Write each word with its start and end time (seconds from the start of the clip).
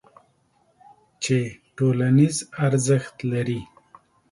چې 1.23 1.37
ټولنیز 1.77 2.37
ارزښت 2.65 3.15
لري. 3.31 3.61